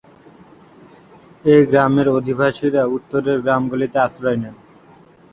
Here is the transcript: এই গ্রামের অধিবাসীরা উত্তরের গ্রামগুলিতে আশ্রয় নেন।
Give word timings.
এই 1.45 1.61
গ্রামের 1.65 2.07
অধিবাসীরা 2.09 2.81
উত্তরের 2.95 3.37
গ্রামগুলিতে 3.45 3.97
আশ্রয় 3.99 4.37
নেন। 4.41 4.55